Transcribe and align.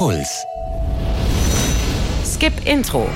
Puls. 0.00 0.46
Skip 2.24 2.54
Intro. 2.64 3.06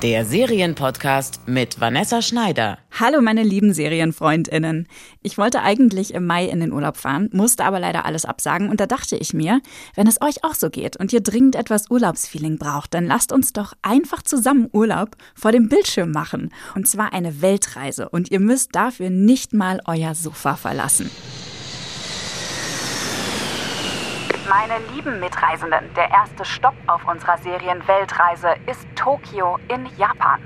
Der 0.00 0.24
Serienpodcast 0.24 1.46
mit 1.46 1.78
Vanessa 1.78 2.22
Schneider. 2.22 2.78
Hallo 2.98 3.20
meine 3.20 3.42
lieben 3.42 3.74
Serienfreundinnen. 3.74 4.88
Ich 5.22 5.36
wollte 5.36 5.60
eigentlich 5.60 6.14
im 6.14 6.24
Mai 6.24 6.46
in 6.46 6.60
den 6.60 6.72
Urlaub 6.72 6.96
fahren, 6.96 7.28
musste 7.34 7.66
aber 7.66 7.78
leider 7.78 8.06
alles 8.06 8.24
absagen 8.24 8.70
und 8.70 8.80
da 8.80 8.86
dachte 8.86 9.16
ich 9.16 9.34
mir, 9.34 9.60
wenn 9.94 10.06
es 10.06 10.22
euch 10.22 10.44
auch 10.44 10.54
so 10.54 10.70
geht 10.70 10.96
und 10.96 11.12
ihr 11.12 11.20
dringend 11.20 11.56
etwas 11.56 11.90
Urlaubsfeeling 11.90 12.56
braucht, 12.56 12.94
dann 12.94 13.04
lasst 13.04 13.30
uns 13.30 13.52
doch 13.52 13.74
einfach 13.82 14.22
zusammen 14.22 14.70
Urlaub 14.72 15.10
vor 15.34 15.52
dem 15.52 15.68
Bildschirm 15.68 16.10
machen. 16.10 16.54
Und 16.74 16.88
zwar 16.88 17.12
eine 17.12 17.42
Weltreise 17.42 18.08
und 18.08 18.30
ihr 18.30 18.40
müsst 18.40 18.74
dafür 18.74 19.10
nicht 19.10 19.52
mal 19.52 19.82
euer 19.84 20.14
Sofa 20.14 20.56
verlassen. 20.56 21.10
Meine 24.58 24.82
lieben 24.94 25.20
Mitreisenden, 25.20 25.84
der 25.96 26.10
erste 26.10 26.46
Stopp 26.46 26.72
auf 26.86 27.06
unserer 27.06 27.36
Serienweltreise 27.36 28.54
ist 28.66 28.86
Tokio 28.94 29.58
in 29.68 29.84
Japan. 29.98 30.40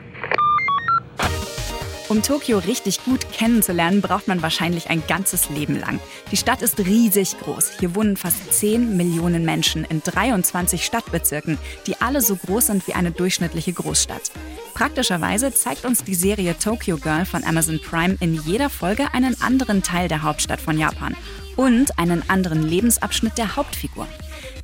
Um 2.08 2.20
Tokio 2.20 2.58
richtig 2.58 3.04
gut 3.04 3.30
kennenzulernen, 3.32 4.02
braucht 4.02 4.26
man 4.26 4.42
wahrscheinlich 4.42 4.90
ein 4.90 5.04
ganzes 5.06 5.48
Leben 5.48 5.78
lang. 5.78 6.00
Die 6.32 6.36
Stadt 6.36 6.60
ist 6.60 6.80
riesig 6.80 7.38
groß. 7.38 7.78
Hier 7.78 7.94
wohnen 7.94 8.16
fast 8.16 8.52
10 8.52 8.96
Millionen 8.96 9.44
Menschen 9.44 9.84
in 9.84 10.02
23 10.02 10.84
Stadtbezirken, 10.84 11.56
die 11.86 12.00
alle 12.00 12.20
so 12.20 12.34
groß 12.34 12.66
sind 12.66 12.88
wie 12.88 12.94
eine 12.94 13.12
durchschnittliche 13.12 13.72
Großstadt. 13.72 14.32
Praktischerweise 14.74 15.54
zeigt 15.54 15.84
uns 15.84 16.02
die 16.02 16.16
Serie 16.16 16.58
Tokyo 16.58 16.96
Girl 16.96 17.26
von 17.26 17.44
Amazon 17.44 17.80
Prime 17.80 18.16
in 18.18 18.34
jeder 18.34 18.70
Folge 18.70 19.06
einen 19.12 19.40
anderen 19.40 19.84
Teil 19.84 20.08
der 20.08 20.24
Hauptstadt 20.24 20.60
von 20.60 20.76
Japan 20.78 21.14
und 21.56 21.98
einen 21.98 22.28
anderen 22.28 22.62
Lebensabschnitt 22.62 23.38
der 23.38 23.56
Hauptfigur. 23.56 24.06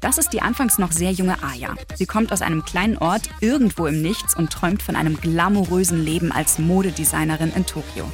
Das 0.01 0.19
ist 0.19 0.33
die 0.33 0.43
anfangs 0.43 0.79
noch 0.79 0.93
sehr 0.93 1.11
junge 1.11 1.43
Aya. 1.43 1.75
Sie 1.95 2.07
kommt 2.07 2.33
aus 2.33 2.43
einem 2.43 2.65
kleinen 2.65 2.99
Ort 2.99 3.29
irgendwo 3.41 3.87
im 3.87 4.03
Nichts 4.03 4.37
und 4.37 4.53
träumt 4.53 4.83
von 4.83 4.97
einem 4.97 5.21
glamourösen 5.21 6.05
Leben 6.05 6.33
als 6.33 6.59
Modedesignerin 6.59 7.53
in 7.55 7.67
Tokio. 7.67 8.11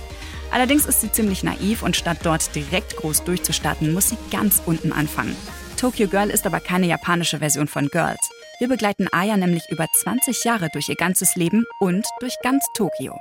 Allerdings 0.51 0.87
ist 0.87 1.01
sie 1.01 1.11
ziemlich 1.11 1.42
naiv 1.42 1.83
und 1.83 1.97
statt 1.97 2.19
dort 2.23 2.55
direkt 2.55 2.97
groß 2.97 3.25
durchzustarten, 3.25 3.92
muss 3.92 4.11
sie 4.11 4.19
ganz 4.31 4.62
unten 4.64 4.92
anfangen. 4.92 5.34
Tokyo 5.79 6.07
Girl 6.09 6.31
ist 6.31 6.47
aber 6.47 6.61
keine 6.61 6.86
japanische 6.86 7.39
Version 7.39 7.67
von 7.67 7.89
Girls. 7.89 8.31
Wir 8.61 8.69
begleiten 8.69 9.09
Aya 9.12 9.36
nämlich 9.36 9.64
über 9.70 9.86
20 9.92 10.45
Jahre 10.45 10.69
durch 10.73 10.89
ihr 10.89 10.95
ganzes 10.95 11.34
Leben 11.36 11.64
und 11.81 12.07
durch 12.20 12.34
ganz 12.42 12.64
Tokio. 12.77 13.19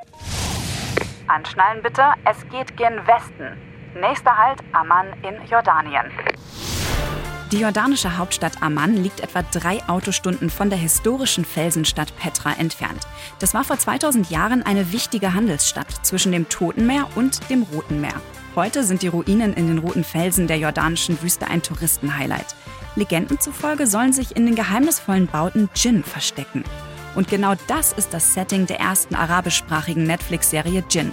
Anschnallen 1.28 1.82
bitte, 1.82 2.04
es 2.26 2.38
geht 2.50 2.76
gen 2.78 2.96
Westen. 3.08 3.71
Nächster 3.96 4.38
Halt 4.38 4.60
Amman 4.72 5.08
in 5.22 5.46
Jordanien. 5.50 6.06
Die 7.52 7.60
jordanische 7.60 8.18
Hauptstadt 8.18 8.62
Amman 8.62 8.96
liegt 8.96 9.20
etwa 9.20 9.42
drei 9.42 9.84
Autostunden 9.90 10.50
von 10.50 10.70
der 10.70 10.80
historischen 10.80 11.44
Felsenstadt 11.44 12.16
Petra 12.16 12.54
entfernt. 12.54 13.06
Das 13.40 13.54
war 13.54 13.66
vor 13.66 13.78
2000 13.78 14.30
Jahren 14.30 14.64
eine 14.64 14.94
wichtige 14.94 15.34
Handelsstadt 15.34 15.92
zwischen 16.06 16.32
dem 16.32 16.48
Toten 16.48 16.88
Meer 16.88 17.06
und 17.16 17.50
dem 17.50 17.64
Roten 17.64 18.00
Meer. 18.00 18.14
Heute 18.56 18.86
sind 18.86 19.02
die 19.02 19.10
Ruinen 19.10 19.54
in 19.54 19.68
den 19.68 19.80
roten 19.80 20.06
Felsen 20.06 20.48
der 20.48 20.58
jordanischen 20.58 21.22
Wüste 21.22 21.48
ein 21.48 21.62
Touristenhighlight. 21.62 22.56
Legenden 22.96 23.42
zufolge 23.42 23.88
sollen 23.88 24.14
sich 24.14 24.38
in 24.38 24.46
den 24.46 24.56
geheimnisvollen 24.56 25.28
Bauten 25.28 25.70
Djinn 25.76 26.04
verstecken. 26.04 26.64
Und 27.14 27.28
genau 27.28 27.56
das 27.68 27.92
ist 27.92 28.14
das 28.14 28.34
Setting 28.34 28.68
der 28.68 28.80
ersten 28.80 29.16
arabischsprachigen 29.16 30.06
Netflix-Serie 30.06 30.84
Djinn. 30.84 31.12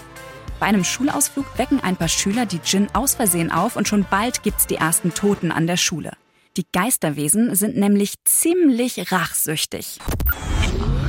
Bei 0.59 0.65
einem 0.67 0.83
Schulausflug 0.83 1.45
wecken 1.57 1.79
ein 1.83 1.95
paar 1.95 2.07
Schüler 2.07 2.45
die 2.45 2.59
Djinn 2.59 2.87
aus 2.93 3.15
Versehen 3.15 3.51
auf 3.51 3.75
und 3.75 3.87
schon 3.87 4.05
bald 4.09 4.43
gibt's 4.43 4.65
die 4.67 4.75
ersten 4.75 5.13
Toten 5.13 5.51
an 5.51 5.67
der 5.67 5.77
Schule. 5.77 6.13
Die 6.57 6.65
Geisterwesen 6.71 7.55
sind 7.55 7.75
nämlich 7.77 8.15
ziemlich 8.25 9.11
rachsüchtig. 9.11 9.99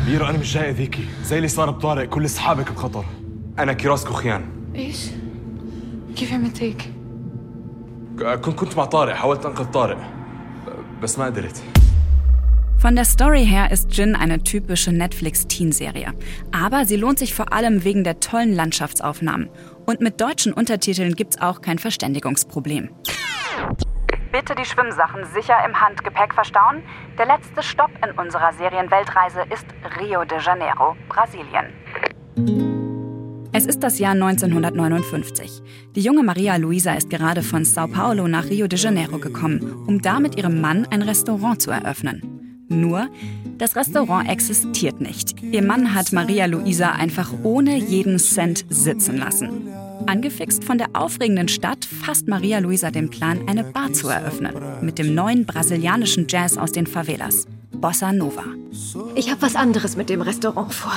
ميرا 0.07 0.31
انا 0.31 0.39
مش 0.39 0.55
جاي 0.55 0.71
اذيكي 0.71 1.05
زي 1.25 1.37
اللي 1.37 1.49
صار 1.49 1.71
بطارق 1.71 2.09
كل 2.09 2.25
اصحابك 2.25 2.73
بخطر 2.73 3.05
انا 3.59 3.73
كراس 3.73 4.05
كوخيان 4.05 4.45
ايش؟ 4.75 4.97
كيف 6.17 6.33
عم 6.33 6.47
تيك؟ 6.47 6.93
كنت 8.19 8.59
كنت 8.59 8.77
مع 8.77 8.85
طارق 8.85 9.15
حاولت 9.15 9.47
انقذ 9.47 9.65
طارق 9.65 9.99
بس 11.03 11.19
ما 11.19 11.25
قدرت 11.25 11.63
von 12.80 12.96
der 12.96 13.04
Story 13.04 13.46
her 13.46 13.72
ist 13.72 13.94
Jin 13.98 14.16
eine 14.16 14.42
typische 14.42 14.94
Netflix-Teen-Serie. 14.94 16.14
Aber 16.54 16.86
sie 16.86 16.96
lohnt 16.96 17.20
sich 17.20 17.34
vor 17.34 17.52
allem 17.52 17.84
wegen 17.84 18.06
der 18.06 18.22
tollen 18.22 18.54
Landschaftsaufnahmen. 18.54 19.50
Und 19.86 20.00
mit 20.00 20.22
deutschen 20.22 20.54
Untertiteln 20.54 21.14
gibt's 21.14 21.42
auch 21.42 21.60
kein 21.60 21.78
Verständigungsproblem. 21.78 22.90
Bitte 24.32 24.56
die 24.56 24.64
Schwimmsachen 24.64 25.26
sicher 25.34 25.56
im 25.68 25.76
Handgepäck 25.76 26.34
verstauen. 26.34 26.82
Der 27.18 27.26
letzte 27.26 27.62
Stopp 27.64 27.92
in 28.02 28.18
unserer 28.18 28.54
Serienweltreise 28.54 29.42
ist 29.54 29.66
Rio 30.00 30.24
de 30.24 30.40
Janeiro, 30.40 30.96
Brasilien. 31.10 31.74
Es 33.52 33.66
ist 33.66 33.84
das 33.84 34.00
Jahr 34.00 34.14
1959. 34.14 35.64
Die 35.98 36.02
junge 36.02 36.24
Maria 36.24 36.56
Luisa 36.56 36.94
ist 36.94 37.10
gerade 37.10 37.44
von 37.44 37.66
Sao 37.66 37.88
Paulo 37.88 38.30
nach 38.30 38.46
Rio 38.46 38.68
de 38.68 38.80
Janeiro 38.80 39.18
gekommen, 39.18 39.84
um 39.86 40.02
da 40.02 40.22
mit 40.22 40.38
ihrem 40.38 40.62
Mann 40.62 40.88
ein 40.92 41.02
Restaurant 41.02 41.62
zu 41.62 41.72
eröffnen. 41.72 42.39
Nur, 42.70 43.10
das 43.58 43.76
Restaurant 43.76 44.30
existiert 44.30 45.02
nicht. 45.02 45.42
Ihr 45.42 45.64
Mann 45.64 45.96
hat 45.96 46.14
Maria 46.14 46.46
Luisa 46.46 46.92
einfach 46.92 47.34
ohne 47.44 47.78
jeden 47.78 48.20
Cent 48.20 48.66
sitzen 48.70 49.18
lassen. 49.18 49.68
Angefixt 50.06 50.64
von 50.64 50.78
der 50.78 50.90
aufregenden 50.94 51.48
Stadt 51.48 51.84
fasst 51.86 52.28
Maria 52.28 52.60
Luisa 52.60 52.92
den 52.92 53.10
Plan, 53.10 53.48
eine 53.48 53.64
Bar 53.64 53.94
zu 53.94 54.08
eröffnen. 54.08 54.54
Mit 54.82 54.98
dem 55.00 55.14
neuen 55.14 55.46
brasilianischen 55.46 56.28
Jazz 56.30 56.58
aus 56.58 56.72
den 56.72 56.88
Favelas. 56.88 57.48
Bossa 57.72 58.12
Nova. 58.12 58.44
Ich 59.16 59.30
habe 59.30 59.42
was 59.42 59.56
anderes 59.56 59.96
mit 59.96 60.10
dem 60.10 60.22
Restaurant 60.22 60.74
vor. 60.74 60.92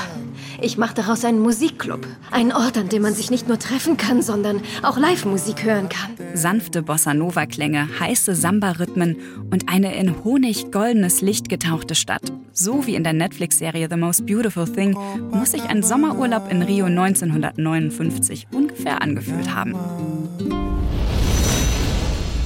Ich 0.61 0.79
mache 0.79 0.95
daraus 0.95 1.25
einen 1.25 1.41
Musikclub. 1.41 2.07
Einen 2.31 2.53
Ort, 2.53 2.77
an 2.77 2.89
dem 2.89 3.03
man 3.03 3.15
sich 3.15 3.31
nicht 3.31 3.49
nur 3.49 3.59
treffen 3.59 3.97
kann, 3.97 4.23
sondern 4.23 4.61
auch 4.83 4.99
Live-Musik 4.99 5.65
hören 5.65 5.89
kann. 5.89 6.11
Sanfte 6.35 6.83
Bossa 6.83 7.15
Nova-Klänge, 7.15 7.89
heiße 8.01 8.35
Samba-Rhythmen 8.35 9.17
und 9.51 9.69
eine 9.69 9.95
in 9.95 10.25
Honig 10.25 10.73
goldenes 10.73 11.21
Licht 11.21 11.49
getauchte 11.49 11.95
Stadt. 11.95 12.33
So 12.53 12.87
wie 12.87 12.95
in 12.95 13.05
der 13.05 13.13
Netflix-Serie 13.13 13.89
The 13.91 13.97
Most 13.97 14.27
Beautiful 14.27 14.69
Thing 14.69 14.97
muss 15.31 15.53
sich 15.53 15.63
ein 15.65 15.83
Sommerurlaub 15.83 16.51
in 16.51 16.63
Rio 16.63 16.87
1959 16.87 18.49
ungefähr 18.53 19.03
angefühlt 19.03 19.55
haben. 19.55 20.72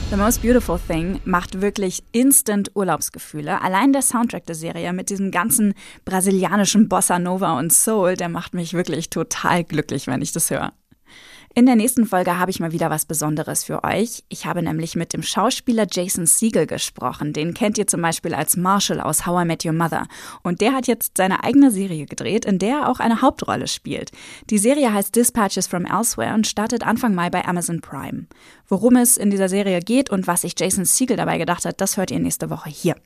The 0.09 0.17
Most 0.17 0.41
Beautiful 0.41 0.78
Thing 0.78 1.21
macht 1.25 1.61
wirklich 1.61 2.05
instant 2.12 2.71
Urlaubsgefühle. 2.75 3.61
Allein 3.61 3.93
der 3.93 4.03
Soundtrack 4.03 4.47
der 4.47 4.55
Serie 4.55 4.93
mit 4.93 5.11
diesem 5.11 5.33
ganzen 5.33 5.75
brasilianischen 6.05 6.89
Bossa 6.89 7.19
Nova 7.19 7.59
und 7.59 7.72
Soul, 7.72 8.15
der 8.15 8.28
macht 8.28 8.55
mich 8.55 8.72
wirklich 8.72 9.11
total 9.11 9.65
glücklich, 9.65 10.06
wenn 10.06 10.22
ich 10.22 10.31
das 10.31 10.49
höre. 10.49 10.72
In 11.59 11.65
der 11.65 11.75
nächsten 11.75 12.05
Folge 12.05 12.39
habe 12.39 12.50
ich 12.50 12.61
mal 12.61 12.72
wieder 12.72 12.91
was 12.91 13.06
Besonderes 13.06 13.65
für 13.65 13.83
euch. 13.83 14.25
Ich 14.28 14.44
habe 14.44 14.61
nämlich 14.61 14.94
mit 14.94 15.15
dem 15.15 15.22
Schauspieler 15.22 15.87
Jason 15.91 16.27
Siegel 16.27 16.67
gesprochen. 16.67 17.33
Den 17.33 17.55
kennt 17.55 17.78
ihr 17.78 17.87
zum 17.87 18.03
Beispiel 18.03 18.34
als 18.34 18.59
Marshall 18.59 19.00
aus 19.00 19.25
How 19.25 19.43
I 19.43 19.47
Met 19.47 19.65
Your 19.65 19.72
Mother. 19.72 20.06
Und 20.43 20.61
der 20.61 20.75
hat 20.75 20.87
jetzt 20.87 21.16
seine 21.16 21.45
eigene 21.45 21.71
Serie 21.71 22.05
gedreht, 22.05 22.45
in 22.45 22.59
der 22.59 22.81
er 22.81 22.91
auch 22.91 23.00
eine 23.00 23.22
Hauptrolle 23.22 23.69
spielt. 23.69 24.11
Die 24.50 24.59
Serie 24.59 24.93
heißt 24.93 25.16
Dispatches 25.16 25.66
from 25.66 25.87
Elsewhere 25.87 26.34
und 26.34 26.47
startet 26.47 26.87
Anfang 26.87 27.15
Mai 27.15 27.31
bei 27.31 27.47
Amazon 27.47 27.81
Prime. 27.81 28.27
Worum 28.69 28.97
es 28.97 29.16
in 29.16 29.31
dieser 29.31 29.49
Serie 29.49 29.81
geht 29.81 30.11
und 30.11 30.27
was 30.27 30.43
sich 30.43 30.53
Jason 30.59 30.84
Siegel 30.84 31.16
dabei 31.16 31.39
gedacht 31.39 31.65
hat, 31.65 31.81
das 31.81 31.97
hört 31.97 32.11
ihr 32.11 32.21
nächste 32.21 32.50
Woche 32.50 32.69
hier. 32.69 32.97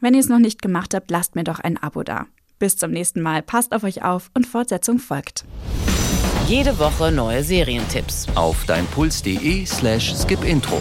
Wenn 0.00 0.14
ihr 0.14 0.20
es 0.20 0.28
noch 0.28 0.38
nicht 0.38 0.62
gemacht 0.62 0.94
habt, 0.94 1.10
lasst 1.10 1.34
mir 1.34 1.42
doch 1.42 1.58
ein 1.58 1.82
Abo 1.82 2.04
da. 2.04 2.26
Bis 2.60 2.76
zum 2.76 2.92
nächsten 2.92 3.20
Mal, 3.20 3.42
passt 3.42 3.74
auf 3.74 3.82
euch 3.82 4.04
auf 4.04 4.30
und 4.32 4.46
Fortsetzung 4.46 5.00
folgt. 5.00 5.44
Jede 6.46 6.78
Woche 6.78 7.10
neue 7.10 7.42
Serientipps. 7.42 8.26
Auf 8.34 8.66
deinpuls.de 8.66 9.64
slash 9.64 10.14
skipintro. 10.14 10.78